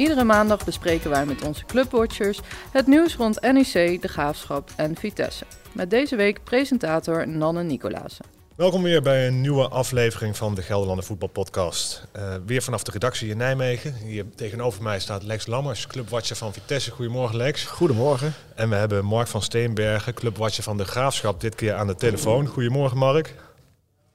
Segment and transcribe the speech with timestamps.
[0.00, 2.40] Iedere maandag bespreken wij met onze clubwatchers
[2.72, 5.44] het nieuws rond NEC, de Graafschap en Vitesse.
[5.72, 8.18] Met deze week presentator Nanne Nicolaas.
[8.56, 12.08] Welkom weer bij een nieuwe aflevering van de Gelderlander Voetbalpodcast.
[12.16, 13.94] Uh, weer vanaf de redactie in Nijmegen.
[13.94, 16.90] Hier tegenover mij staat Lex Lammers, clubwatcher van Vitesse.
[16.90, 17.64] Goedemorgen Lex.
[17.64, 18.32] Goedemorgen.
[18.54, 22.46] En we hebben Mark van Steenbergen, clubwatcher van de Graafschap, dit keer aan de telefoon.
[22.46, 23.34] Goedemorgen Mark.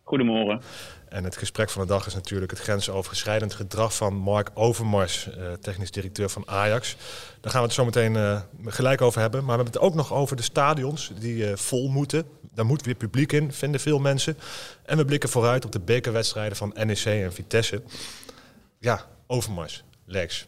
[0.03, 0.61] Goedemorgen.
[1.09, 5.53] En het gesprek van de dag is natuurlijk het grensoverschrijdend gedrag van Mark Overmars, uh,
[5.53, 6.95] technisch directeur van Ajax.
[7.41, 9.39] Daar gaan we het zo meteen uh, gelijk over hebben.
[9.39, 12.25] Maar we hebben het ook nog over de stadions die uh, vol moeten.
[12.53, 14.37] Daar moet weer publiek in, vinden veel mensen.
[14.85, 17.81] En we blikken vooruit op de bekerwedstrijden van NEC en Vitesse.
[18.79, 20.47] Ja, Overmars, Lex.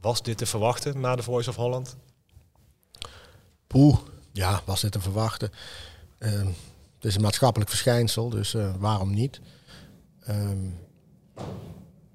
[0.00, 1.96] was dit te verwachten na de Voice of Holland?
[3.66, 3.98] Poeh,
[4.32, 5.52] ja, was dit te verwachten.
[6.18, 6.48] Ehm,
[6.98, 9.40] het is een maatschappelijk verschijnsel, dus uh, waarom niet?
[10.28, 10.78] Um,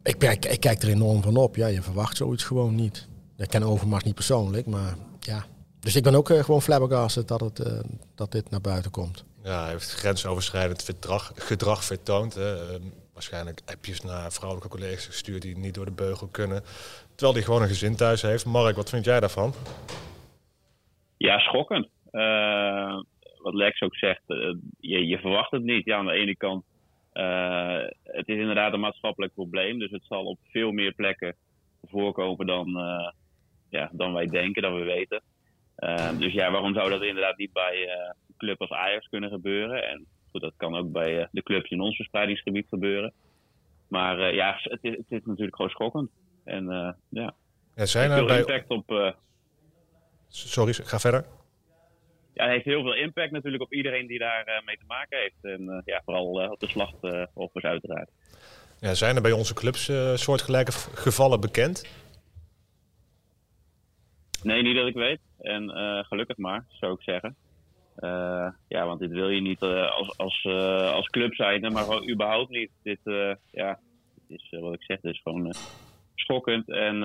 [0.03, 1.55] ik, kijk, ik kijk er enorm van op.
[1.55, 3.07] Ja, je verwacht zoiets gewoon niet.
[3.37, 5.45] Ik ken Overmars niet persoonlijk, maar ja.
[5.79, 7.79] Dus ik ben ook uh, gewoon flabbergasted dat, het, uh,
[8.15, 9.25] dat dit naar buiten komt.
[9.43, 12.33] Ja, hij heeft grensoverschrijdend gedrag, gedrag vertoond.
[12.33, 12.55] Hè.
[13.13, 16.63] waarschijnlijk appjes naar vrouwelijke collega's gestuurd die niet door de beugel kunnen.
[17.15, 18.45] Terwijl hij gewoon een gezin thuis heeft.
[18.45, 19.53] Mark, wat vind jij daarvan?
[21.17, 21.87] Ja, schokkend
[23.43, 25.85] wat Lex ook zegt, uh, je, je, verwacht het niet.
[25.85, 26.63] Ja, aan de ene kant,
[27.13, 29.79] uh, het is inderdaad een maatschappelijk probleem.
[29.79, 31.35] Dus het zal op veel meer plekken
[31.83, 33.11] voorkomen dan, uh,
[33.69, 35.21] ja, dan wij denken, dan we weten.
[36.19, 39.87] dus ja, waarom zou dat inderdaad niet bij een club als Ajax kunnen gebeuren?
[39.87, 43.13] En goed, dat kan ook bij de clubs in ons verspreidingsgebied gebeuren.
[43.87, 46.09] Maar ja, het is, het is natuurlijk gewoon schokkend.
[46.43, 46.65] En
[47.09, 47.35] ja,
[47.75, 48.39] ja zijn er bij...
[48.39, 49.15] impact op...
[50.27, 51.25] Sorry, ga verder
[52.33, 55.35] ja, heeft heel veel impact natuurlijk op iedereen die daar uh, mee te maken heeft.
[55.41, 58.09] En uh, ja, vooral uh, op de slachtoffers uiteraard.
[58.79, 61.87] Ja, zijn er bij onze clubs soortgelijke gevallen bekend?
[64.43, 65.19] Nee, niet dat ik weet.
[65.39, 65.69] En
[66.05, 67.35] gelukkig maar, zou ik zeggen.
[68.67, 70.45] ja, want dit wil je niet als, als,
[70.93, 72.69] als club zijn, maar gewoon überhaupt niet.
[72.83, 72.99] Dit,
[73.51, 73.79] ja,
[74.27, 75.53] dit is wat ik zeg, dit is gewoon
[76.15, 76.69] schokkend.
[76.69, 77.03] En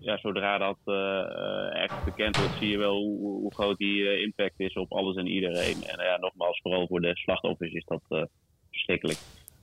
[0.00, 4.22] ja, zodra dat uh, echt bekend wordt, zie je wel hoe, hoe groot die uh,
[4.22, 5.84] impact is op alles en iedereen.
[5.84, 8.28] En ja, nogmaals, vooral voor de slachtoffers is dat
[8.70, 9.18] verschrikkelijk.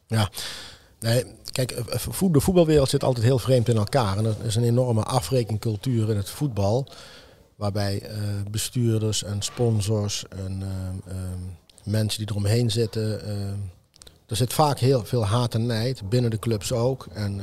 [0.07, 0.29] Ja,
[0.99, 1.75] nee, kijk,
[2.31, 4.17] de voetbalwereld zit altijd heel vreemd in elkaar.
[4.17, 6.87] En er is een enorme afrekencultuur in het voetbal.
[7.55, 8.01] Waarbij
[8.51, 10.63] bestuurders en sponsors en
[11.83, 13.21] mensen die eromheen zitten.
[14.27, 17.07] er zit vaak heel veel haat en nijd, binnen de clubs ook.
[17.13, 17.41] En,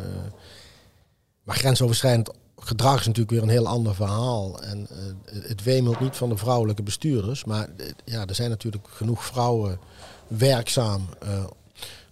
[1.45, 4.63] maar grensoverschrijdend gedrag is natuurlijk weer een heel ander verhaal.
[4.63, 7.45] En uh, het wemelt niet van de vrouwelijke bestuurders.
[7.45, 9.79] Maar uh, ja, er zijn natuurlijk genoeg vrouwen
[10.27, 11.45] werkzaam uh,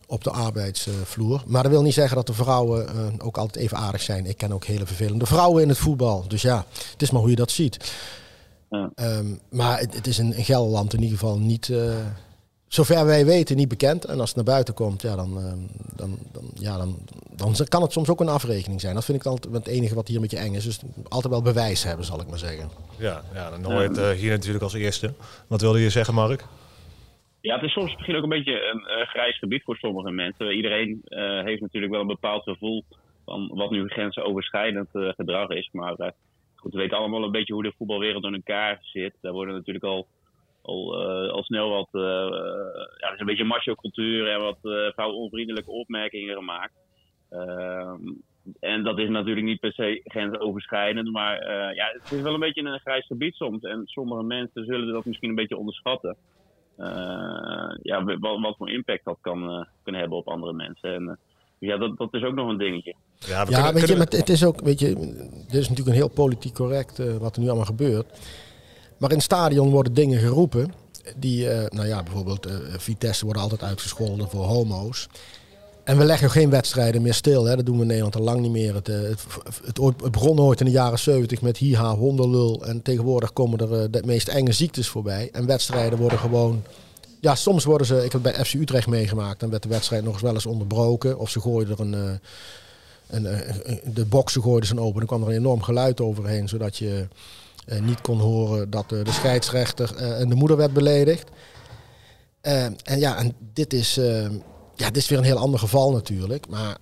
[0.07, 1.43] op de arbeidsvloer.
[1.47, 4.27] Maar dat wil niet zeggen dat de vrouwen ook altijd even aardig zijn.
[4.27, 6.25] Ik ken ook hele vervelende vrouwen in het voetbal.
[6.29, 7.93] Dus ja, het is maar hoe je dat ziet.
[8.71, 8.91] Ja.
[8.95, 11.73] Um, maar het, het, is in, in Gelderland in ieder geval niet
[12.75, 14.05] zover wij weten, niet bekend.
[14.05, 15.35] En als het naar buiten komt, ja, dan,
[15.97, 16.97] dan, dan, ja, dan,
[17.37, 18.95] dan kan het soms ook een afrekening zijn.
[18.95, 20.65] Dat vind ik altijd het enige wat hier een beetje eng is.
[20.65, 22.71] Dus altijd wel bewijs hebben, zal ik maar zeggen.
[22.99, 25.15] Ja, ja dan hoor je het uh, hier natuurlijk als eerste.
[25.49, 26.45] Wat wilde je zeggen, Mark?
[27.41, 30.57] Ja, het is soms misschien ook een beetje een uh, grijs gebied voor sommige mensen.
[30.57, 32.85] Iedereen uh, heeft natuurlijk wel een bepaald gevoel
[33.25, 35.69] van wat nu grensoverschrijdend gedrag is.
[35.73, 36.13] Maar
[36.55, 39.15] goed, we weten allemaal een beetje hoe de voetbalwereld in elkaar zit.
[39.21, 40.07] Daar worden natuurlijk al
[40.63, 42.03] al, uh, al snel wat, uh,
[42.97, 46.75] ja, het is een beetje macho-cultuur en wat uh, vrouwonvriendelijke opmerkingen gemaakt.
[47.31, 48.01] Ehm,
[48.61, 52.63] en dat is natuurlijk niet per se grensoverschrijdend, maar ja, het is wel een beetje
[52.63, 53.63] een grijs gebied soms.
[53.63, 56.17] En sommige mensen zullen dat misschien een beetje onderschatten.
[57.83, 60.95] ja, wat, wat, voor impact dat kan kunnen hebben op andere mensen.
[60.95, 61.19] En,
[61.59, 62.95] ja, dat, dat is ook nog een dingetje.
[63.19, 64.95] Ja, ja kunnen, weet je, maar het is ook, weet je,
[65.47, 68.07] dit is natuurlijk een heel politiek correct wat er nu allemaal gebeurt.
[69.03, 70.73] Maar in het stadion worden dingen geroepen.
[71.17, 75.09] Die, uh, nou ja, bijvoorbeeld uh, Vitesse worden altijd uitgescholden voor homo's.
[75.85, 77.45] En we leggen geen wedstrijden meer stil.
[77.45, 77.57] Hè.
[77.57, 78.75] Dat doen we in Nederland al lang niet meer.
[78.75, 79.25] Het, het,
[79.65, 82.65] het, het begon ooit in de jaren 70 met hiha, hondenlul.
[82.67, 85.29] En tegenwoordig komen er de meest enge ziektes voorbij.
[85.33, 86.63] En wedstrijden worden gewoon...
[87.21, 88.05] Ja, soms worden ze...
[88.05, 89.41] Ik heb bij FC Utrecht meegemaakt.
[89.41, 91.19] Dan werd de wedstrijd nog eens wel eens onderbroken.
[91.19, 92.21] Of ze gooiden er een...
[93.07, 93.27] een,
[93.65, 94.99] een de boksen gooiden ze open.
[94.99, 96.49] Dan kwam er een enorm geluid overheen.
[96.49, 97.07] Zodat je
[97.81, 101.31] niet kon horen dat de scheidsrechter en de moeder werd beledigd.
[102.41, 103.95] en ja, en dit is,
[104.75, 106.49] ja, dit is weer een heel ander geval natuurlijk.
[106.49, 106.77] Maar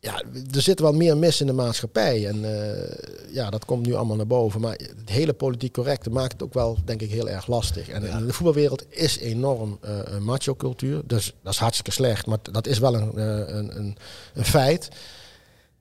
[0.00, 0.22] ja,
[0.54, 2.26] er zit wel meer mis in de maatschappij.
[2.26, 4.60] En uh, ja, dat komt nu allemaal naar boven.
[4.60, 7.88] Maar het hele politiek correcte maakt het ook wel, denk ik, heel erg lastig.
[7.88, 11.02] En de voetbalwereld is enorm uh, een macho-cultuur.
[11.06, 12.26] Dus dat is hartstikke slecht.
[12.26, 13.96] Maar dat is wel een, uh, een, een,
[14.34, 14.88] een, feit.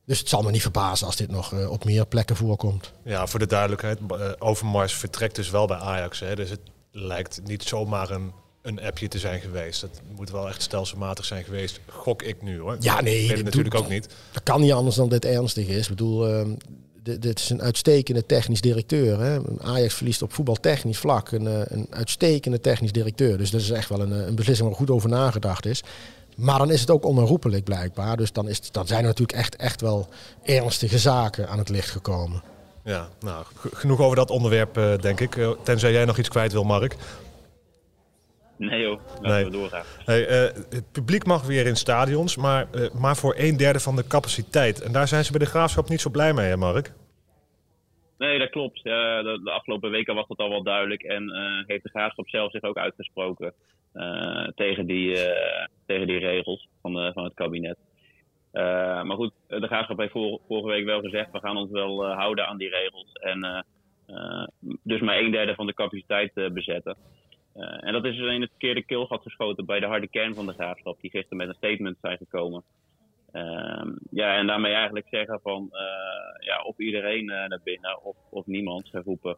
[0.07, 2.91] Dus het zal me niet verbazen als dit nog op meer plekken voorkomt.
[3.03, 3.99] Ja, voor de duidelijkheid.
[4.39, 6.19] Overmars vertrekt dus wel bij Ajax.
[6.19, 6.35] Hè?
[6.35, 6.59] Dus het
[6.91, 8.31] lijkt niet zomaar een
[8.67, 9.81] een appje te zijn geweest.
[9.81, 11.79] Dat moet wel echt stelselmatig zijn geweest.
[11.85, 12.77] Gok ik nu hoor.
[12.79, 13.43] Ja, nee.
[13.43, 14.09] Natuurlijk ook niet.
[14.31, 15.83] Dat kan niet anders dan dit ernstig is.
[15.83, 16.47] Ik bedoel, uh,
[17.03, 19.19] dit, is een uitstekende technisch directeur.
[19.19, 19.39] Hè.
[19.61, 23.37] Ajax verliest op voetbaltechnisch vlak een, uh, een uitstekende technisch directeur.
[23.37, 25.83] Dus dat is echt wel een, een beslissing waar goed over nagedacht is.
[26.37, 28.17] Maar dan is het ook onherroepelijk blijkbaar.
[28.17, 30.07] Dus dan, is, dan zijn er natuurlijk echt, echt wel
[30.43, 32.41] ernstige zaken aan het licht gekomen.
[32.83, 35.35] Ja, nou, genoeg over dat onderwerp, uh, denk ik.
[35.35, 36.95] Uh, tenzij jij nog iets kwijt wil, Mark.
[38.57, 39.43] Nee joh, laten nee.
[39.43, 39.85] we doorgaan.
[40.05, 43.95] Hey, uh, het publiek mag weer in stadions, maar, uh, maar voor een derde van
[43.95, 44.81] de capaciteit.
[44.81, 46.93] En daar zijn ze bij de Graafschap niet zo blij mee, hè Mark?
[48.17, 48.77] Nee, dat klopt.
[48.77, 51.03] Uh, de, de, afgelopen weken was dat al wel duidelijk.
[51.03, 51.31] En
[51.67, 53.53] heeft de Graafschap zelf zich ook uitgesproken
[54.55, 55.15] tegen, die,
[55.85, 57.77] tegen die regels van, de, van het kabinet.
[58.51, 61.31] maar goed, de Graafschap heeft vor, vorige week wel gezegd...
[61.31, 63.11] we gaan ons wel houden aan die regels.
[63.13, 63.65] En
[64.83, 66.97] dus maar een derde van de capaciteit bezetten.
[67.53, 71.01] En dat is in het verkeerde keelgat geschoten bij de harde kern van de graafschap,
[71.01, 72.63] die gisteren met een statement zijn gekomen.
[73.33, 78.45] Uh, ja, en daarmee eigenlijk zeggen van uh, ja, of iedereen naar binnen of, of
[78.45, 79.37] niemand geroepen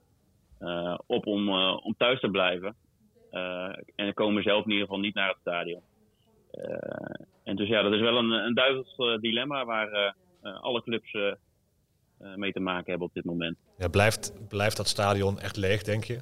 [1.06, 2.76] op om, om thuis te blijven.
[3.96, 5.82] En komen zelf in ieder geval niet naar het stadion.
[7.44, 11.18] en dus ja, dat is wel een, een duivels dilemma waar alle clubs
[12.36, 13.58] mee te maken hebben op dit moment.
[13.78, 16.20] Ja, blijft, blijft dat stadion echt leeg, denk je?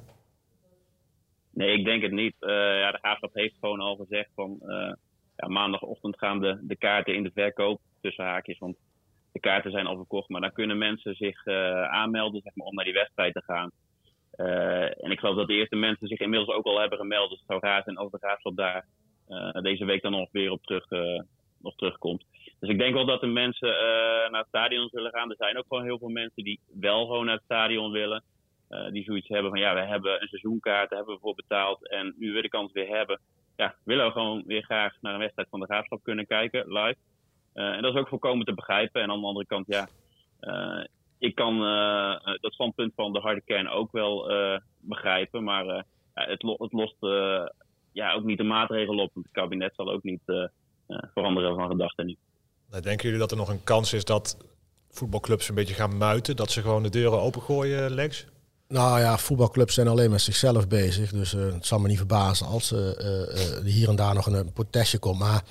[1.58, 2.34] Nee, ik denk het niet.
[2.40, 4.92] Uh, ja, de Graafschap heeft gewoon al gezegd van uh,
[5.36, 8.58] ja, maandagochtend gaan de, de kaarten in de verkoop tussen haakjes.
[8.58, 8.76] Want
[9.32, 12.74] de kaarten zijn al verkocht, maar dan kunnen mensen zich uh, aanmelden zeg maar, om
[12.74, 13.70] naar die wedstrijd te gaan.
[14.38, 17.30] En ik geloof dat de eerste mensen zich inmiddels ook al hebben gemeld.
[17.30, 18.86] Dus het zou raar zijn als de Graafschap daar
[19.62, 20.86] deze week dan nog weer op terug,
[21.62, 22.24] nog terugkomt.
[22.60, 23.68] Dus ik denk wel dat de mensen
[24.30, 25.30] naar het stadion zullen gaan.
[25.30, 28.22] Er zijn ook gewoon heel veel mensen die wel gewoon naar het stadion willen.
[28.90, 32.14] Die zoiets hebben van ja, we hebben een seizoenkaart, daar hebben we voor betaald en
[32.18, 33.20] nu we de kans weer hebben.
[33.56, 36.96] Ja, willen we gewoon weer graag naar een wedstrijd van de graafschap kunnen kijken, live.
[37.54, 39.02] En dat is ook volkomen te begrijpen.
[39.02, 39.88] En aan de andere kant, ja,
[41.18, 41.58] ik kan
[42.40, 44.30] dat standpunt van de harde kern ook wel
[44.80, 45.44] begrijpen.
[45.44, 45.84] Maar
[46.14, 46.96] het, lo het, lost
[47.92, 49.10] ja, ook niet de maatregelen op.
[49.14, 50.22] Want het kabinet zal ook niet
[51.14, 52.16] veranderen van gedachten nu.
[52.70, 54.36] Nou, denken jullie dat er nog een kans is dat
[54.90, 56.36] voetbalclubs een beetje gaan muiten?
[56.36, 58.26] Dat ze gewoon de deuren opengooien, Lex?
[58.68, 61.10] Nou ja, voetbalclubs zijn alleen met zichzelf bezig.
[61.10, 64.52] Dus uh, het zal me niet verbazen als uh, uh, hier en daar nog een,
[64.52, 65.18] protestje komt.
[65.18, 65.42] Maar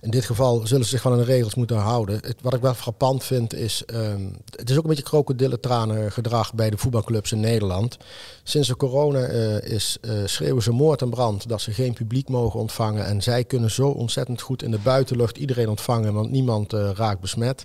[0.00, 2.14] in dit geval zullen ze zich van de regels moeten houden.
[2.14, 3.82] Het, wat ik wel frappant vind is...
[3.94, 7.96] Um, het is ook een beetje krokodillentranen gedrag bij de voetbalclubs in Nederland.
[8.42, 9.26] Sinds de corona
[9.60, 13.06] is, schreeuwen ze moord en brand dat ze geen publiek mogen ontvangen.
[13.06, 17.62] En zij kunnen zo ontzettend goed in de buitenlucht iedereen ontvangen, want niemand raakt besmet.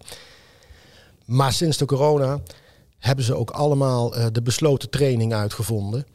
[1.26, 2.42] Maar sinds de corona
[3.00, 6.06] hebben ze ook allemaal uh, de besloten training uitgevonden.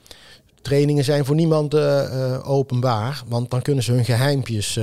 [0.63, 4.81] Trainingen zijn voor niemand uh, openbaar, want dan kunnen ze hun geheimpjes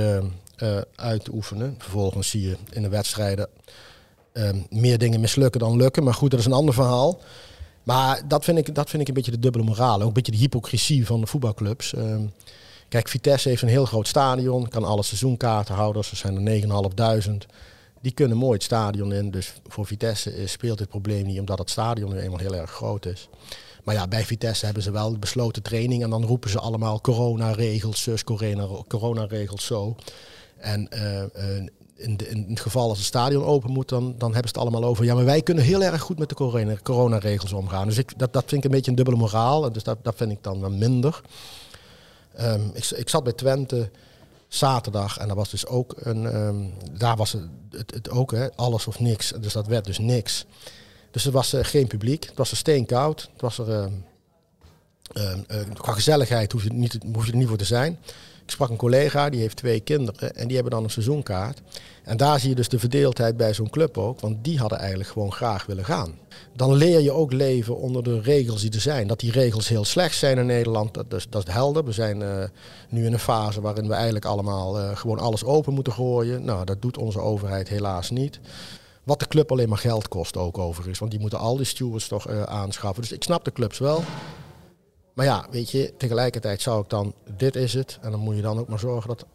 [0.94, 1.74] uitoefenen.
[1.78, 3.48] Vervolgens zie je in de wedstrijden
[4.70, 6.04] meer dingen mislukken dan lukken.
[6.04, 7.20] Maar goed, dat is een ander verhaal.
[7.82, 10.00] Maar dat vind ik, dat vind ik een beetje de dubbele moraal.
[10.00, 11.94] Ook een beetje de hypocrisie van de voetbalclubs.
[12.88, 16.02] kijk, Vitesse heeft een heel groot stadion, kan alle seizoenkaarten houden.
[16.10, 17.46] Er zijn er 9.500
[18.00, 19.30] die kunnen mooi het stadion in.
[19.30, 23.06] Dus voor Vitesse speelt dit probleem niet, omdat het stadion nu eenmaal heel erg groot
[23.06, 23.28] is.
[23.84, 28.08] Maar ja, bij Vitesse hebben ze wel besloten training en dan roepen ze allemaal coronaregels,
[28.88, 29.96] coronaregels zo.
[30.56, 31.22] En uh,
[31.96, 34.68] in, de, in, het geval als het stadion open moet, dan, dan hebben ze het
[34.68, 35.04] allemaal over.
[35.04, 37.86] Ja, maar wij kunnen heel erg goed met de corona, coronaregels omgaan.
[37.86, 39.72] Dus ik, dat, dat vind ik een beetje een dubbele moraal.
[39.72, 41.20] Dus dat, dat vind ik dan minder.
[42.40, 43.90] Um, ik, ik zat bij Twente
[44.48, 45.18] zaterdag.
[45.18, 46.24] En dat was dus ook een.
[46.24, 49.32] Um, daar was het, het, ook, hè, alles of niks.
[49.40, 50.44] Dus dat werd dus niks.
[51.10, 52.24] Dus er was uh, geen publiek.
[52.24, 53.28] Het was er steenkoud.
[53.32, 53.90] Het was er.
[55.12, 55.32] Uh,
[55.74, 57.98] qua gezelligheid hoef je, niet, hoef je er niet voor te zijn.
[58.46, 61.60] Ik sprak een collega, die heeft twee kinderen en die hebben dan een seizoenkaart.
[62.02, 65.08] En daar zie je dus de verdeeldheid bij zo'n club ook, want die hadden eigenlijk
[65.08, 66.14] gewoon graag willen gaan.
[66.52, 69.06] Dan leer je ook leven onder de regels die er zijn.
[69.06, 71.84] Dat die regels heel slecht zijn in Nederland, dat, is, dat is helder.
[71.84, 72.44] We zijn uh,
[72.88, 76.44] nu in een fase waarin we eigenlijk allemaal uh, gewoon alles open moeten gooien.
[76.44, 78.40] Nou, dat doet onze overheid helaas niet.
[79.02, 80.98] Wat de club alleen maar geld kost ook overigens.
[80.98, 83.02] Want die moeten al die stewards toch uh, aanschaffen.
[83.02, 84.02] Dus ik snap de clubs wel.
[85.16, 87.98] Maar ja, weet je, tegelijkertijd zou ik dan, dit is het.
[88.02, 89.26] En dan moet je dan ook maar zorgen dat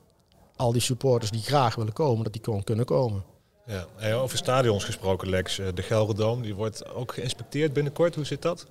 [0.55, 3.23] al die supporters die graag willen komen, dat die gewoon kunnen komen.
[3.65, 5.59] Ja, over stadions gesproken, Lex.
[5.59, 8.15] Eh, de Gelderdoom, die wordt ook geïnspecteerd binnenkort.
[8.15, 8.65] Hoe zit dat?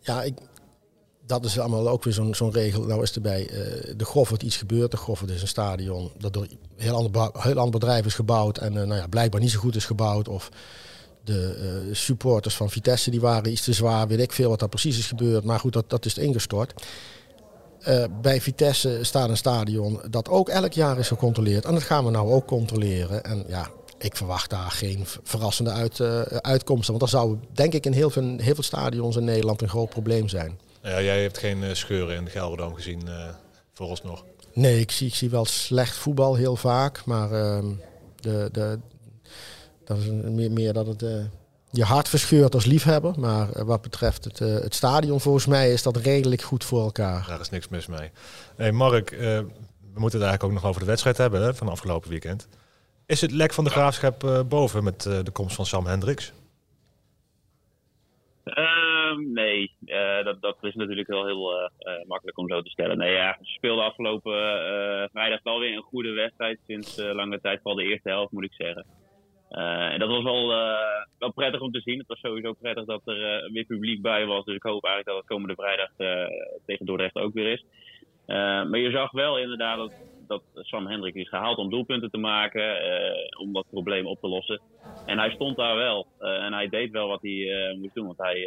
[0.00, 0.38] Ja, ik,
[1.26, 2.84] dat is allemaal ook weer zo'n zo'n regel.
[2.84, 4.90] Nou is erbij, uh, de Goffert iets gebeurd.
[4.90, 8.58] De Goffert is een stadion dat door een heel ander, heel ander bedrijf is gebouwd.
[8.58, 10.28] En uh, nou ja, blijkbaar niet zo goed is gebouwd.
[10.28, 10.50] Of
[11.24, 14.08] de uh, supporters van Vitesse die waren iets te zwaar.
[14.08, 15.44] Weet ik veel wat daar precies is gebeurd.
[15.44, 16.82] Maar goed, dat, dat is ingestort.
[18.22, 21.64] bij Vitesse staat een stadion dat ook elk jaar is gecontroleerd.
[21.64, 23.24] En dat gaan we nou ook controleren.
[23.24, 26.00] En ja, ik verwacht daar geen verrassende uit,
[26.40, 26.98] uitkomsten.
[26.98, 29.88] Want dat zou denk ik in heel veel, heel veel stadions in Nederland een groot
[29.88, 30.58] probleem zijn.
[30.82, 33.08] Ja, jij hebt geen eh, scheuren in de Gelderdoom gezien
[33.72, 34.24] vooralsnog?
[34.52, 37.04] Nee, ik zie, ik zie wel slecht voetbal heel vaak.
[37.04, 37.58] Maar uh,
[38.20, 38.78] de, de,
[39.90, 41.24] dat is meer, meer dat het uh,
[41.70, 43.20] je hart verscheurt als liefhebber.
[43.20, 47.24] Maar wat betreft het, het stadion, volgens mij is dat redelijk goed voor elkaar.
[47.28, 48.10] Daar is niks mis mee.
[48.56, 52.10] Hey Mark, we moeten het eigenlijk ook nog over de wedstrijd hebben hè, van afgelopen
[52.10, 52.48] weekend.
[53.06, 56.32] Is het lek van de graafschap boven met de komst van Sam Hendricks?
[58.44, 62.70] Ehm, nee, uh, dat, dat is natuurlijk wel heel uh, uh, makkelijk om zo te
[62.70, 62.98] stellen.
[62.98, 64.32] Nee, ja, ze speelden afgelopen
[65.12, 68.52] vrijdag wel weer een goede wedstrijd sinds lange tijd, vooral de eerste helft moet ik
[68.52, 68.86] zeggen.
[69.50, 70.46] En dat was wel,
[71.18, 71.98] wel prettig om te zien.
[71.98, 74.44] Het was sowieso prettig dat er weer publiek bij was.
[74.44, 75.90] Dus ik hoop eigenlijk dat het komende vrijdag
[76.66, 77.64] tegen Dordrecht ook weer is.
[78.26, 79.92] maar je zag wel inderdaad dat
[80.30, 84.28] dat Sam Hendrik is gehaald om doelpunten te maken, uh, om dat probleem op te
[84.28, 84.60] lossen.
[85.06, 86.06] En hij stond daar wel.
[86.20, 88.06] Uh, en hij deed wel wat hij uh, moest doen.
[88.06, 88.46] Want hij,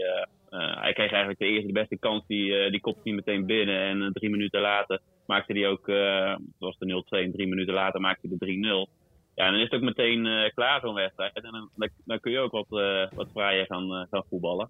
[0.50, 2.24] hij kreeg eigenlijk de eerste, de beste kans.
[2.28, 3.80] Die, die kopte hij meteen binnen.
[3.80, 7.20] En drie minuten later maakte hij ook, het was de 0-2.
[7.24, 9.03] En drie minuten later maakte hij de 3-0.
[9.36, 11.34] Ja, dan is het ook meteen klaar zo'n wedstrijd.
[11.34, 12.68] En dan, dan, kun je ook wat,
[13.13, 14.70] wat vrijer gaan, gaan voetballen.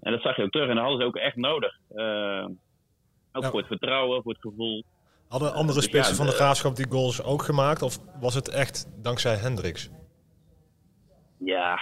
[0.00, 0.68] en dat zag je ook terug.
[0.68, 1.78] En dat hadden ze ook echt nodig.
[3.32, 4.84] ook voor het vertrouwen, voor het gevoel.
[5.28, 7.82] Hadden andere dus spitsen van de Graafschap die goals ook gemaakt?
[7.82, 9.90] Of was het echt dankzij Hendricks?
[11.38, 11.80] Ja,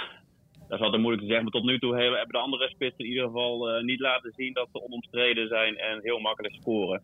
[0.69, 1.43] dat is altijd moeilijk te zeggen.
[1.43, 4.53] Maar tot nu toe hebben de andere spitsen in ieder geval uh, niet laten zien
[4.53, 7.03] dat ze onomstreden zijn en heel makkelijk scoren.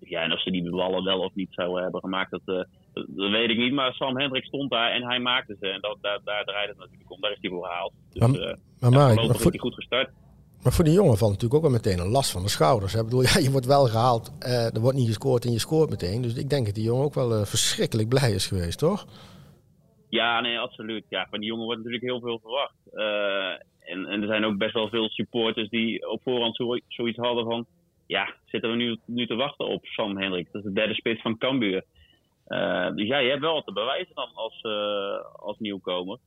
[0.00, 2.62] Ja, en of ze die ballen wel of niet zouden hebben gemaakt, dat, uh,
[2.94, 3.72] dat weet ik niet.
[3.72, 5.68] Maar Sam Hendricks stond daar en hij maakte ze.
[5.68, 7.20] En dat, daar, daar draait het natuurlijk om.
[7.20, 7.92] Daar is hij voor gehaald.
[8.12, 9.58] Dus, maar, uh, maar, maar, maar voor...
[9.58, 10.10] goed gestart.
[10.62, 12.94] Maar voor die jongen valt natuurlijk ook wel meteen een last van de schouders.
[12.94, 15.90] Ik bedoel, ja, je wordt wel gehaald, uh, er wordt niet gescoord en je scoort
[15.90, 16.22] meteen.
[16.22, 19.06] Dus ik denk dat die jongen ook wel verschrikkelijk blij is geweest, toch?
[20.08, 21.04] Ja, nee, absoluut.
[21.08, 22.74] Ja, van die jongen wordt natuurlijk heel veel verwacht.
[23.80, 27.44] En, en, er zijn ook best wel veel supporters die op voorhand zo, zoiets hadden
[27.44, 27.66] van...
[28.10, 30.52] Ja, zitten we nu, nu te wachten op Sam Hendrik?
[30.52, 31.84] Dat is de derde spits van Cambuur.
[32.94, 34.62] dus ja, je hebt wel wat te bewijzen dan als,
[35.36, 36.18] als nieuwkomer.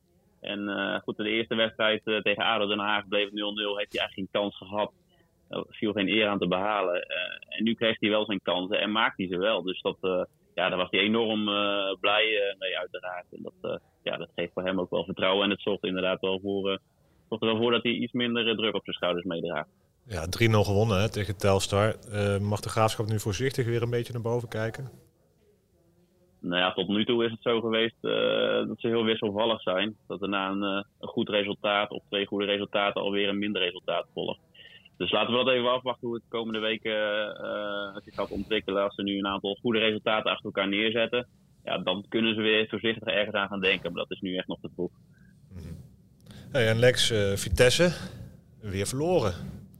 [0.42, 3.32] En uh, goed, de eerste wedstrijd tegen ADO Den Haag bleef 0-0.
[3.32, 4.92] Heeft hij eigenlijk geen kans gehad.
[5.50, 7.02] Er viel geen eer aan te behalen.
[7.50, 9.64] En nu kreeg hij wel zijn kansen en maakt hij ze wel.
[9.64, 9.98] Dus dat,
[10.54, 11.44] ja, daar was hij enorm
[12.00, 13.26] blij mee uiteraard.
[13.32, 15.44] En dat, ja, dat geeft voor hem ook wel vertrouwen.
[15.44, 16.80] En het zorgt inderdaad wel voor,
[17.30, 19.83] zorgt er wel voor dat hij iets minder druk op zijn schouders meedraagt.
[20.06, 21.96] Ja, 3-0 gewonnen hè, tegen Telstar.
[22.42, 24.92] mag de graafschap nu voorzichtig weer een beetje naar boven kijken?
[26.44, 29.96] nou ja, tot nu toe is het zo geweest uh, dat ze heel wisselvallig zijn.
[30.08, 33.62] Dat er na een, uh, een, goed resultaat of twee goede resultaten alweer een minder
[33.62, 34.40] resultaat volgt.
[34.98, 36.94] Dus laten we dat even afwachten hoe het de komende weken
[38.04, 38.84] zich gaat ontwikkelen.
[38.84, 41.28] Als ze nu een aantal goede resultaten achter elkaar neerzetten,
[41.64, 43.92] ja, dan kunnen ze weer voorzichtig ergens aan gaan denken.
[43.92, 44.92] Maar dat is nu echt nog te vroeg.
[45.54, 45.74] Mhm.
[46.52, 47.92] Hey, en Lex, Vitesse,
[48.62, 49.34] weer verloren.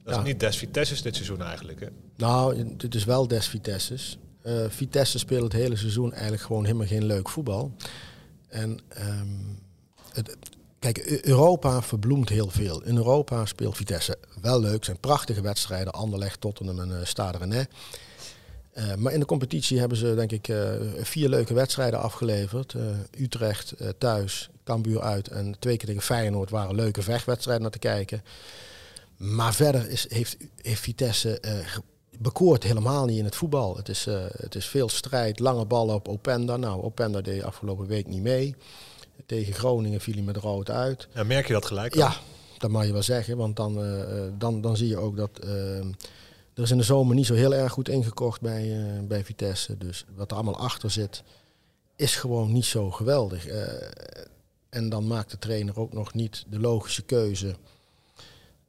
[0.04, 1.88] Dat is niet Des Vitesse's dit seizoen eigenlijk, hè?
[2.16, 4.18] Nou, dit is wel Des Vitesse's.
[4.46, 7.76] Uh, Vitesse speelt het hele seizoen eigenlijk gewoon helemaal geen leuk voetbal.
[8.48, 9.60] En um,
[10.14, 10.38] het,
[10.80, 12.84] kijk, Europa verbloemt heel veel.
[12.84, 14.84] In Europa speelt Vitesse wel leuk.
[14.86, 15.94] zijn prachtige wedstrijden.
[15.94, 17.66] Anderlecht, Tottenham en uh, Stade Rennais.
[18.74, 22.74] Uh, maar in de competitie hebben ze denk ik uh, vier leuke wedstrijden afgeleverd.
[22.74, 22.84] Uh,
[23.20, 28.24] Utrecht thuis, Cambuur uit en twee keer tegen Feyenoord waren leuke vechtwedstrijden naar te kijken.
[29.24, 31.40] Maar verder is, heeft, heeft Vitesse
[32.20, 33.78] bekoort helemaal niet in het voetbal.
[33.78, 36.58] Het is, uh, het is veel strijd, lange ballen op Openda.
[36.58, 38.56] Nou, Openda deed afgelopen week niet mee.
[39.26, 41.08] Tegen Groningen viel hij met rood uit.
[41.14, 41.96] Ja, merk je dat gelijk?
[41.96, 42.16] Ja,
[42.58, 43.38] dat mag je wel zeggen.
[43.38, 45.40] Want dan, uh, dan, dan zie je ook dat...
[45.46, 45.78] Uh,
[46.54, 49.78] er is in de zomer niet zo heel erg goed ingekocht bij, bij Vitesse.
[49.78, 51.24] Dus wat er allemaal achter zit,
[51.96, 53.48] is gewoon niet zo geweldig.
[54.70, 57.56] en dan maakt de trainer ook nog niet de logische keuze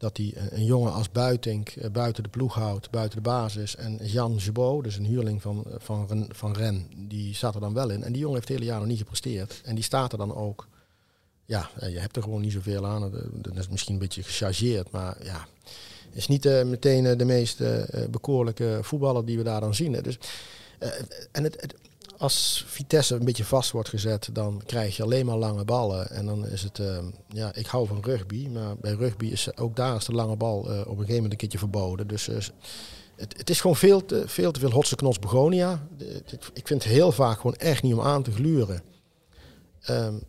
[0.05, 3.77] dat hij een jongen als Buitink buiten de ploeg houdt, buiten de basis.
[3.77, 7.75] En Jan Jebot, dus een huurling van, van, Ren, van Ren, die staat er dan
[7.75, 8.03] wel in.
[8.03, 9.61] En die jongen heeft het hele jaar nog niet gepresteerd.
[9.65, 10.69] En die staat er dan ook.
[11.45, 13.11] Ja, je hebt er gewoon niet zoveel aan.
[13.33, 15.47] Dat is misschien een beetje gechargeerd, maar ja,
[16.13, 19.93] is niet meteen de meest uh, bekoorlijke voetballer die we daar dan zien.
[19.93, 20.19] Dus,
[21.33, 21.75] en het, het,
[22.19, 26.11] als Vitesse een beetje vast wordt gezet, dan krijg je alleen maar lange ballen.
[26.11, 26.81] En dan is het,
[27.29, 30.59] ja, ik hou van rugby, maar bij rugby is ook daar is de lange bal
[30.59, 32.07] op een gegeven moment een keertje verboden.
[32.07, 32.27] Dus
[33.17, 35.87] het, het, is gewoon veel te, veel te veel hotse knots begonia.
[36.53, 38.83] Ik vind het heel vaak gewoon echt niet om aan te gluren.
[39.91, 40.23] Um,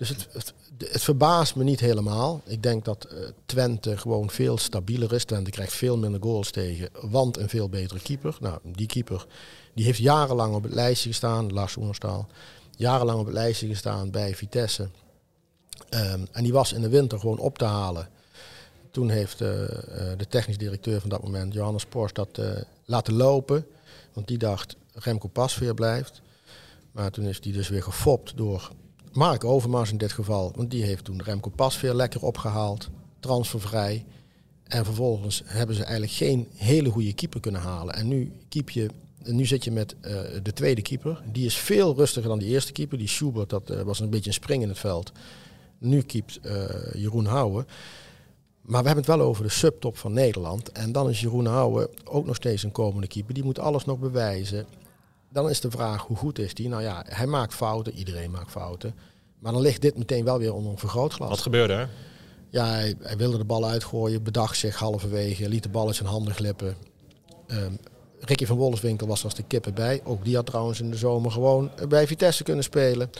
[0.00, 2.42] dus het, het, het, verbaast me niet helemaal.
[2.44, 5.24] Ik denk dat uh, Twente gewoon veel stabieler is.
[5.24, 8.36] Twente krijgt veel minder goals tegen, want een veel betere keeper.
[8.40, 9.26] Nou, die keeper
[9.74, 12.28] die heeft jarenlang op het lijstje gestaan, Lars Oenerstaal.
[12.76, 14.88] Jarenlang op het lijstje gestaan bij Vitesse.
[15.90, 18.08] Um, en die was in de winter gewoon op te halen.
[18.90, 19.48] Toen heeft uh,
[20.16, 22.40] de technisch directeur van dat moment, Johannes Porsche, dat
[22.84, 23.66] laten lopen.
[24.12, 26.20] Want die dacht, Remco Pasveer blijft.
[26.92, 28.70] Maar toen is die dus weer gefopt door
[29.12, 32.88] Mark Overmars in dit geval, want die heeft toen Remco Pas weer lekker opgehaald,
[33.20, 34.04] transfervrij.
[34.64, 37.94] En vervolgens hebben ze eigenlijk geen hele goede keeper kunnen halen.
[37.94, 38.90] En nu, keep je,
[39.24, 41.22] nu zit je met uh, de tweede keeper.
[41.32, 42.98] Die is veel rustiger dan die eerste keeper.
[42.98, 45.12] Die Schubert, dat uh, was een beetje een spring in het veld.
[45.78, 47.66] Nu keept uh, Jeroen Houwen.
[48.60, 50.72] Maar we hebben het wel over de subtop van Nederland.
[50.72, 53.34] En dan is Jeroen Houwen ook nog steeds een komende keeper.
[53.34, 54.66] Die moet alles nog bewijzen
[55.32, 56.68] dan is de vraag hoe goed is die?
[56.68, 58.94] Nou ja, hij maakt fouten, iedereen maakt fouten.
[59.38, 61.28] Maar dan ligt dit meteen wel weer onder een vergrootglas.
[61.28, 61.88] Wat gebeurde er?
[62.48, 66.08] Ja, hij, hij, wilde de bal uitgooien, bedacht zich halverwege, liet de bal uit zijn
[66.08, 66.76] handen glippen.
[67.46, 67.78] Um,
[68.20, 70.00] Ricky van Wolfswinkel was als de kippen bij.
[70.04, 73.10] Ook die had trouwens in de zomer gewoon bij Vitesse kunnen spelen.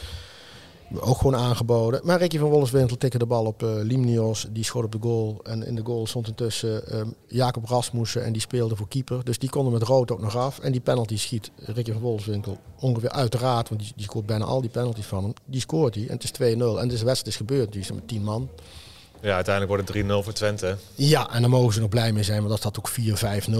[0.98, 2.00] Ook gewoon aangeboden.
[2.04, 4.46] Maar Ricky van Wolfswinkel tikte de bal op uh, Limnios.
[4.50, 5.40] Die schoot op de goal.
[5.42, 8.24] En in de goal stond intussen um, Jacob Rasmussen.
[8.24, 9.24] En die speelde voor keeper.
[9.24, 10.58] Dus die konden met rood ook nog af.
[10.58, 13.68] En die penalty schiet Ricky van Wolfswinkel ongeveer uiteraard.
[13.68, 15.32] Want die, die scoort bijna al die penalties van hem.
[15.44, 16.06] Die scoort hij.
[16.08, 16.34] En het is 2-0.
[16.42, 17.72] En dus de wedstrijd is gebeurd.
[17.72, 18.48] Die is met 10 man.
[19.22, 20.76] Ja, uiteindelijk wordt het 3-0 voor Twente.
[20.94, 22.90] Ja, en daar mogen ze nog blij mee zijn, want dat had ook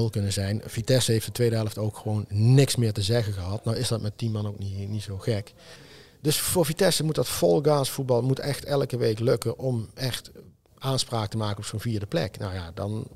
[0.09, 0.63] 4-5-0 kunnen zijn.
[0.65, 3.65] Vitesse heeft de tweede helft ook gewoon niks meer te zeggen gehad.
[3.65, 5.53] Nou is dat met 10 man ook niet, niet zo gek.
[6.21, 10.31] Dus voor Vitesse moet dat volgaas voetbal moet echt elke week lukken om echt
[10.79, 12.39] aanspraak te maken op zo'n vierde plek.
[12.39, 13.07] Nou ja, dan,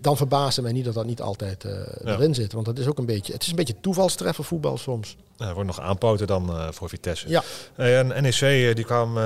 [0.00, 1.72] dan verbaast mij niet dat dat niet altijd uh,
[2.04, 2.14] ja.
[2.14, 2.52] erin zit.
[2.52, 5.16] Want dat is ook een beetje, het is een beetje toevalstreffer voetbal soms.
[5.36, 7.28] Ja, er wordt nog aanpoten dan uh, voor Vitesse.
[7.28, 7.42] Ja.
[7.76, 9.18] Uh, en NEC die kwam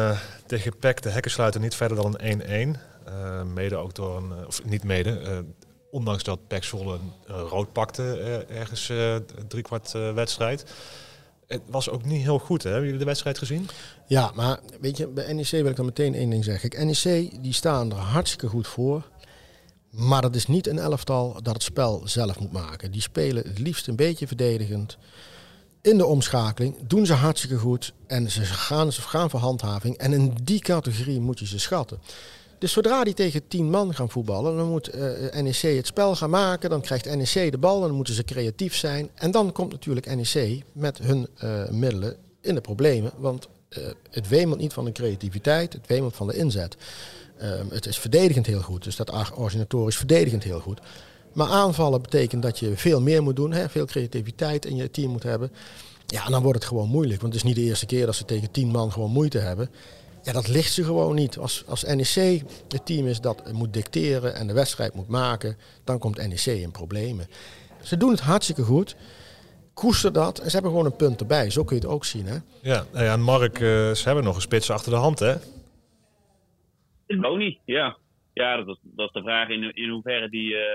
[0.46, 3.48] tegen PEC de hekkensluiter niet verder dan een 1-1.
[3.54, 5.44] mede ook door een, of niet mede,
[5.90, 8.92] ondanks dat PEC Zwolle rood pakte ergens
[9.48, 10.64] driekwart wedstrijd.
[11.46, 12.68] Het was ook niet heel goed, hè?
[12.68, 13.68] Hebben jullie de wedstrijd gezien?
[14.06, 16.86] Ja, maar weet je, bij NEC wil ik dan meteen één ding zeggen.
[16.86, 19.10] NEC, die staan er hartstikke goed voor.
[19.90, 22.90] Maar dat is niet een elftal dat het spel zelf moet maken.
[22.90, 24.98] Die spelen het liefst een beetje verdedigend.
[25.82, 27.92] In de omschakeling doen ze hartstikke goed.
[28.06, 29.96] En ze gaan, ze gaan voor handhaving.
[29.96, 31.98] En in die categorie moet je ze schatten.
[32.64, 36.30] Dus zodra die tegen tien man gaan voetballen, dan moet uh, NEC het spel gaan
[36.30, 36.70] maken.
[36.70, 39.10] Dan krijgt NEC de bal, dan moeten ze creatief zijn.
[39.14, 43.12] En dan komt natuurlijk NEC met hun uh, middelen in de problemen.
[43.16, 43.48] Want
[44.10, 46.76] het wemelt niet van de creativiteit, het wemelt van de inzet.
[47.42, 50.80] Um, het is verdedigend heel goed, dus dat originatorisch verdedigend heel goed.
[51.32, 55.10] Maar aanvallen betekent dat je veel meer moet doen, hè, veel creativiteit in je team
[55.10, 55.52] moet hebben.
[56.06, 57.20] Ja, en dan wordt het gewoon moeilijk.
[57.20, 59.70] Want het is niet de eerste keer dat ze tegen tien man gewoon moeite hebben.
[60.24, 61.38] Ja, dat ligt ze gewoon niet.
[61.38, 65.98] Als, als NEC het team is dat moet dicteren en de wedstrijd moet maken, dan
[65.98, 67.26] komt NEC in problemen.
[67.82, 68.96] Ze doen het hartstikke goed.
[69.74, 71.50] Koester dat en ze hebben gewoon een punt erbij.
[71.50, 72.26] Zo kun je het ook zien.
[72.26, 72.36] Hè?
[72.62, 75.34] Ja, nou ja Mark, uh, ze hebben nog een spits achter de hand, hè?
[77.06, 77.96] Boni, ja.
[78.32, 80.66] Ja, dat is, dat is de vraag in, in hoeverre die uh, uh,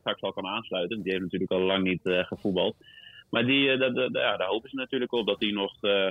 [0.00, 1.02] straks al kan aansluiten.
[1.02, 2.74] Die heeft natuurlijk al lang niet gevoetbald.
[3.32, 6.10] Maar die, ja, daar hopen ze natuurlijk op dat hij nog eh,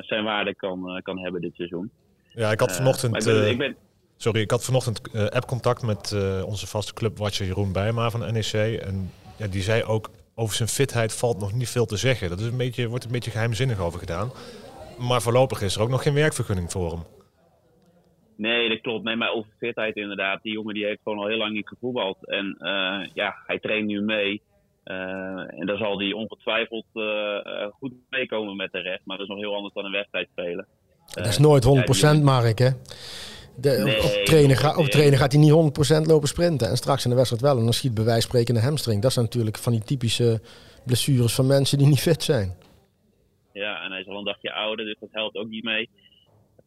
[0.00, 1.90] zijn waarde kan, eh, kan hebben dit seizoen.
[2.34, 3.16] Ja, ik had eh, vanochtend...
[3.16, 3.76] Ik ben, ik ben...
[4.16, 6.12] Sorry, ik had vanochtend app-contact met
[6.44, 8.80] onze vaste clubwatcher Jeroen Bijma van NEC.
[8.80, 12.28] En ja, die zei ook, over zijn fitheid valt nog niet veel te zeggen.
[12.28, 14.30] Dat is een beetje, wordt een beetje geheimzinnig over gedaan.
[14.98, 17.02] Maar voorlopig is er ook nog geen werkvergunning voor hem.
[18.36, 19.04] Nee, dat klopt.
[19.04, 20.42] Nee, maar over fitheid inderdaad.
[20.42, 22.28] Die jongen die heeft gewoon al heel lang niet gevoetbald.
[22.28, 24.42] En uh, ja, hij traint nu mee.
[24.90, 29.00] Uh, en daar zal hij ongetwijfeld uh, goed meekomen met de recht.
[29.04, 30.66] Maar dat is nog heel anders dan een wedstrijd spelen.
[31.14, 31.68] dat is nooit 100%
[32.00, 32.70] ja, Mark, hè?
[33.56, 36.68] De, nee, op, trainen ga, op trainen gaat hij niet 100% lopen sprinten.
[36.68, 37.58] En straks in de wedstrijd wel.
[37.58, 39.02] En dan schiet bij wijze van spreken een hamstring.
[39.02, 40.40] Dat zijn natuurlijk van die typische
[40.86, 42.56] blessures van mensen die niet fit zijn.
[43.52, 45.88] Ja, en hij is al een dagje ouder, dus dat helpt ook niet mee.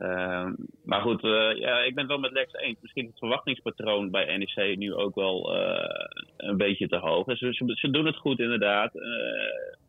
[0.03, 2.77] Ehm, maar goed, uh, ja, ik ben het wel met Lex eens.
[2.81, 6.05] Misschien het verwachtingspatroon bij NEC nu ook wel uh,
[6.37, 7.37] een beetje te hoog.
[7.37, 8.95] Ze, ze, ze, doen het goed inderdaad.
[8.95, 9.03] Uh,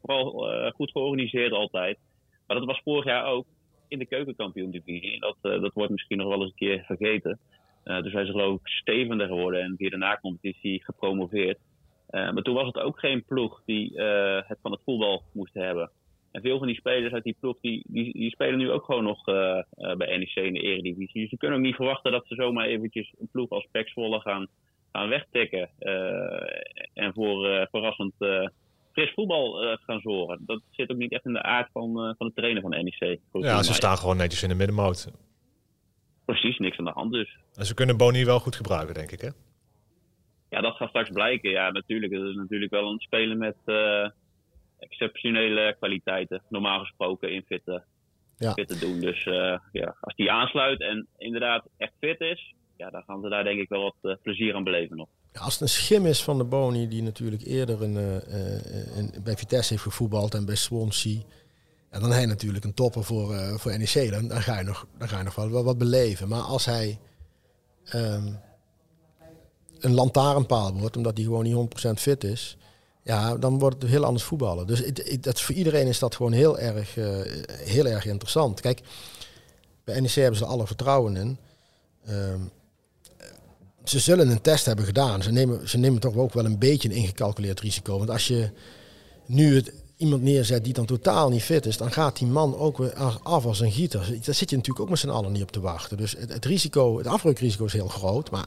[0.01, 1.99] vooral goed georganiseerd altijd.
[2.47, 3.47] Maar dat was vorig jaar ook
[3.89, 5.21] in de keukenkampioen-divisie.
[5.21, 7.39] Dat, dat wordt misschien nog wel eens een keer vergeten.
[7.85, 11.59] dus wij zijn geloof ik stevender geworden en via de na-competitie gepromoveerd.
[12.11, 14.01] maar toen was het ook geen ploeg die
[14.47, 15.91] het van het voetbal moest hebben.
[16.35, 19.05] En veel van die spelers uit die ploeg, die, die, die spelen nu ook gewoon
[19.05, 21.21] nog uh, uh, bij NEC in de eredivisie.
[21.21, 24.47] Dus je kunt ook niet verwachten dat ze zomaar eventjes een ploeg als Pek gaan,
[24.93, 25.71] gaan wegtikken.
[25.81, 25.93] Uh,
[26.95, 28.13] en voor verrassend
[28.93, 30.43] fris voetbal gaan zorgen.
[30.47, 33.19] Dat zit ook niet echt in de aard van, van de trainer van NEC.
[33.33, 35.13] Ja, ze staan gewoon netjes in de middenmoot.
[36.25, 37.39] Precies, niks aan de hand dus.
[37.55, 39.29] En ze kunnen Boni wel goed gebruiken, denk ik, hè?
[40.51, 41.51] Ja, dat gaat straks blijken.
[41.51, 42.13] Ja, natuurlijk.
[42.13, 43.57] Het is natuurlijk wel een spelen met
[44.79, 47.63] exceptionele kwaliteiten, normaal gesproken, in fit,
[48.37, 48.53] ja.
[48.53, 49.01] fit te doen.
[49.01, 53.29] Dus uh, ja, als die aansluit en inderdaad echt fit is, ja, dan gaan ze
[53.29, 55.09] daar denk ik wel wat uh, plezier aan beleven nog.
[55.33, 59.23] Ja, als het een schim is van de Boni, die natuurlijk eerder een, uh, een,
[59.25, 61.21] bij Vitesse heeft gevoetbald en bij Swansea.
[61.91, 65.09] En dan hij natuurlijk een topper voor, voor NEC, dan, dan, ga je nog, dan
[65.09, 66.29] ga je nog wel, wel wat beleven.
[66.29, 66.99] Maar als hij
[67.95, 68.39] um,
[69.79, 72.57] een lantaarnpaal wordt, omdat hij gewoon niet 100% fit is,
[73.05, 74.67] ja, dan wordt het heel anders voetballen.
[74.67, 74.83] Dus
[75.21, 77.07] het, voor iedereen is dat gewoon heel erg, uh,
[77.49, 78.61] heel erg interessant.
[78.61, 78.81] Kijk,
[79.85, 81.39] bij NEC hebben ze alle vertrouwen in.
[82.09, 82.51] Um,
[83.85, 85.23] ze zullen een test hebben gedaan.
[85.23, 87.99] Ze nemen, ze nemen toch ook wel een beetje een ingecalculeerd risico.
[87.99, 88.51] Want als je
[89.27, 89.65] nu
[89.97, 93.47] iemand neerzet die dan totaal niet fit is, dan gaat die man ook weer af
[93.47, 94.01] als een gieter.
[94.25, 95.97] Daar zit je natuurlijk ook met z'n allen niet op te wachten.
[95.97, 98.31] Dus het, het risico, het afbreukrisico is heel groot.
[98.31, 98.47] Maar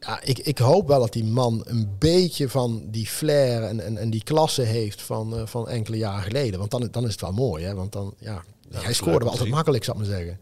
[0.00, 3.96] ja, ik, ik hoop wel dat die man een beetje van die flair en, en,
[3.96, 6.58] en die klasse heeft van, uh, van enkele jaren geleden.
[6.58, 7.74] Want dan, dan is het wel mooi, hè?
[7.74, 10.40] Want dan, ja, ja hij scoorde wel altijd makkelijk, zou ik maar zeggen.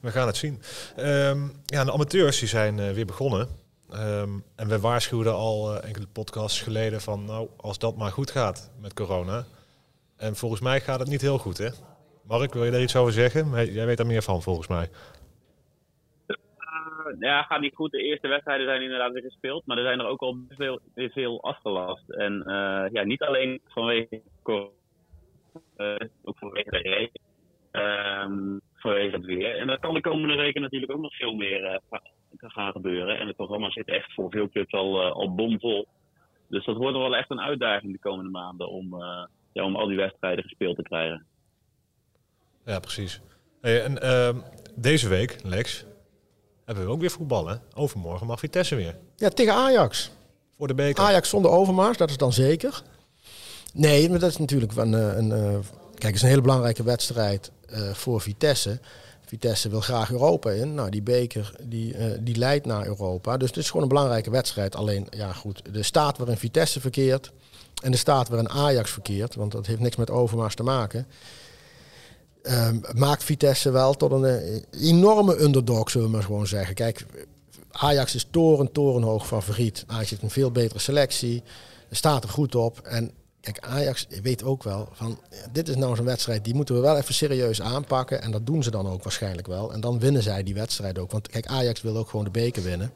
[0.00, 0.62] We gaan het zien.
[0.98, 3.48] Um, ja, de amateurs die zijn uh, weer begonnen.
[3.94, 8.30] Um, en we waarschuwden al uh, enkele podcasts geleden van, nou, als dat maar goed
[8.30, 9.46] gaat met corona.
[10.16, 11.68] En volgens mij gaat het niet heel goed, hè?
[12.22, 13.72] Mark, wil je daar iets over zeggen?
[13.72, 14.90] Jij weet daar meer van, volgens mij
[17.18, 17.90] ja, gaat niet goed.
[17.90, 19.66] De eerste wedstrijden zijn inderdaad weer gespeeld.
[19.66, 22.10] Maar er zijn er ook al veel, weer veel afgelast.
[22.10, 24.22] En uh, ja, niet alleen vanwege
[25.76, 27.20] uh, ook vanwege de regen.
[27.72, 29.58] Um, vanwege het weer.
[29.58, 31.98] En dat kan de komende weken natuurlijk ook nog veel meer uh,
[32.38, 33.18] gaan gebeuren.
[33.18, 35.86] En het programma zit echt voor veel clubs al, al bomvol.
[36.48, 38.96] Dus dat wordt wel echt een uitdaging de komende maanden om,
[39.52, 41.26] ja, om al die wedstrijden gespeeld te krijgen.
[42.64, 43.20] Ja, precies.
[43.60, 44.40] En ehm,
[44.76, 45.86] deze week, Lex,
[46.64, 47.56] hebben we ook weer voetbal, hè?
[47.74, 48.96] Overmorgen mag Vitesse weer.
[49.16, 50.10] Ja, tegen Ajax.
[50.58, 51.04] Voor de beker.
[51.04, 52.82] Ajax zonder Overmars, dat is dan zeker.
[53.72, 54.92] Nee, maar dat is natuurlijk een...
[54.92, 55.58] een, een eh,
[55.90, 58.80] kijk, het is een hele belangrijke wedstrijd uh, voor Vitesse.
[59.26, 60.74] Vitesse wil graag Europa in.
[60.74, 63.36] Nou, die beker die, uh, die leidt naar Europa.
[63.36, 64.76] Dus het is gewoon een belangrijke wedstrijd.
[64.76, 67.32] Alleen, ja goed, de staat waarin Vitesse verkeert...
[67.82, 69.34] en de staat waarin Ajax verkeert...
[69.34, 71.06] want dat heeft niks met Overmars te maken...
[72.50, 76.74] Um, maakt Vitesse wel tot een uh, enorme underdog, zullen we maar gewoon zeggen.
[76.74, 77.06] Kijk,
[77.70, 79.84] Ajax is toren, torenhoog favoriet.
[79.86, 81.42] Ajax heeft een veel betere selectie.
[81.90, 82.78] Staat er goed op.
[82.78, 85.20] En kijk, Ajax weet ook wel van,
[85.52, 88.22] dit is nou zo'n wedstrijd, die moeten we wel even serieus aanpakken.
[88.22, 89.72] En dat doen ze dan ook waarschijnlijk wel.
[89.72, 91.10] En dan winnen zij die wedstrijd ook.
[91.10, 92.92] Want kijk, Ajax wil ook gewoon de beker winnen.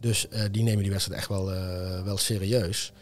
[0.00, 1.44] Dus uh, die nemen die wedstrijd echt wel,
[2.04, 2.92] wel serieus.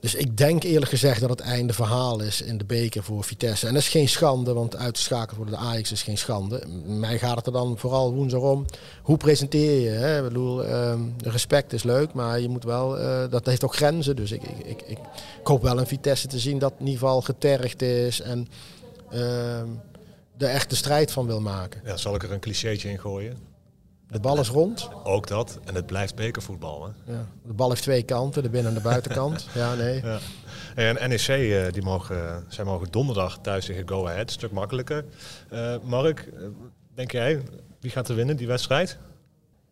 [0.00, 3.66] Dus ik denk eerlijk gezegd dat het einde verhaal is in de beker voor Vitesse.
[3.66, 6.62] En dat is geen schande, want uit te schakelen voor de Ajax is geen schande.
[6.86, 8.64] Mij gaat het er dan vooral woensdag om.
[9.02, 9.88] Hoe presenteer je?
[9.88, 10.16] Hè?
[10.18, 14.16] Ik bedoel, uh, respect is leuk, maar je moet wel, uh, dat heeft ook grenzen.
[14.16, 14.98] Dus ik, ik, ik, ik,
[15.42, 18.48] hoop wel een Vitesse te zien dat in ieder geval getergd is en
[19.12, 19.58] uh,
[20.38, 21.80] er echt de strijd van wil maken.
[21.84, 23.36] Ja, zal ik er een clichétje in gooien?
[24.10, 24.90] De bal is rond.
[25.04, 25.60] Ook dat.
[25.66, 26.84] En het blijft bekervoetbal.
[26.84, 27.12] Hè?
[27.12, 27.26] Ja.
[27.46, 29.50] De bal heeft twee kanten, de binnen- en de buitenkant.
[29.54, 30.02] ja, nee.
[30.02, 30.18] Ja.
[30.74, 34.26] En NEC, uh, die mogen, zij mogen donderdag thuis tegen Go Ahead.
[34.26, 35.04] Een stuk makkelijker.
[35.52, 36.28] Uh, Mark,
[36.94, 37.42] denk jij,
[37.80, 38.98] wie gaat er winnen, die wedstrijd?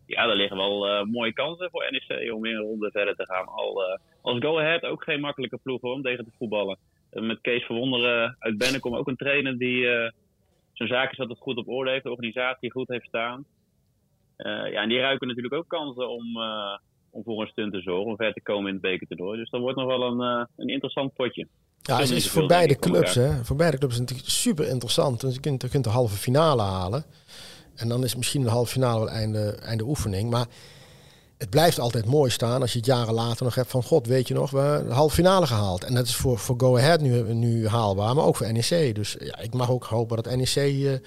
[0.05, 3.45] Ja, er liggen wel mooie kansen voor NEC om in een ronde verder te gaan.
[3.47, 6.77] Al, als Go Ahead ook geen makkelijke ploeg hoor, om tegen te voetballen.
[7.11, 9.85] met Kees Verwonderen uit Bennekom ook een trainer die
[10.73, 12.03] zijn zaken zat het goed op orde heeft.
[12.03, 13.45] De organisatie goed heeft staan.
[14.37, 16.77] Uh, ja, en die ruiken natuurlijk ook kansen om, uh,
[17.09, 19.39] om voor een stunt te zorgen, om ver te komen in het bekertoernooi.
[19.39, 21.47] Dus dat wordt nog wel een, uh, een interessant potje.
[21.81, 23.45] Ja, het is voor beide clubs, hè.
[23.45, 25.21] Voor beide clubs is het natuurlijk super interessant.
[25.21, 27.05] Want je kunt, je kunt de halve finale halen.
[27.75, 30.29] En dan is misschien de halve finale wel einde, einde oefening.
[30.29, 30.45] Maar
[31.37, 33.83] het blijft altijd mooi staan als je het jaren later nog hebt van...
[33.83, 35.83] God, weet je nog, we hebben de halve finale gehaald.
[35.83, 38.95] En dat is voor, voor Go Ahead nu, nu haalbaar, maar ook voor NEC.
[38.95, 41.01] Dus ja, ik mag ook hopen dat NEC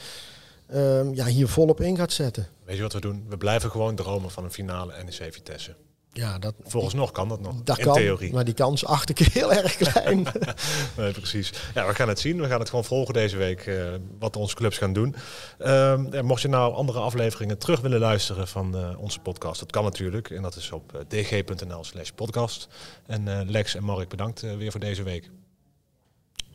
[0.73, 2.49] ehm, ja, hier volop in gaat zetten.
[2.65, 3.25] Weet je wat we doen?
[3.29, 5.75] We blijven gewoon dromen van een finale NEC Vitesse.
[6.13, 8.33] Ja, dat, Volgens nog kan dat nog, dat in kan, theorie.
[8.33, 10.27] maar die kans acht ik heel erg klein.
[10.97, 11.53] Nee, precies.
[11.75, 12.41] Ja, we gaan het zien.
[12.41, 15.15] We gaan het gewoon volgen deze week eh, wat onze clubs gaan doen.
[15.59, 19.71] Ehm, ja, mocht je nou andere afleveringen terug willen luisteren van eh, onze podcast, dat
[19.71, 20.31] kan natuurlijk.
[20.31, 22.69] En dat is op eh, dg.nl slash podcast.
[23.07, 25.31] En eh, Lex en Mark, bedankt weer voor deze week.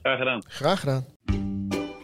[0.02, 0.44] Graag gedaan.
[0.48, 1.06] Graag gedaan.